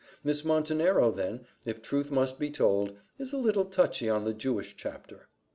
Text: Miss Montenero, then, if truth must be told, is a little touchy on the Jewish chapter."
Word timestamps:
Miss 0.23 0.43
Montenero, 0.43 1.11
then, 1.11 1.45
if 1.63 1.79
truth 1.79 2.09
must 2.09 2.39
be 2.39 2.49
told, 2.49 2.97
is 3.19 3.33
a 3.33 3.37
little 3.37 3.65
touchy 3.65 4.09
on 4.09 4.23
the 4.23 4.33
Jewish 4.33 4.75
chapter." 4.75 5.27